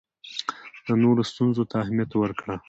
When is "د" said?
0.85-0.87